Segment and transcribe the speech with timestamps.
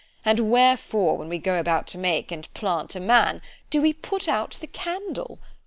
[0.25, 4.27] and wherefore, when we go about to make and plant a man, do we put
[4.27, 5.37] out the candle?